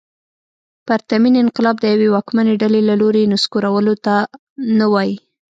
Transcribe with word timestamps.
پرتمین 0.87 1.33
انقلاب 1.43 1.75
د 1.79 1.85
یوې 1.93 2.07
واکمنې 2.15 2.53
ډلې 2.61 2.81
له 2.89 2.95
لوري 3.01 3.23
نسکورولو 3.33 3.93
ته 4.05 4.15
نه 4.77 4.85
وايي. 4.93 5.17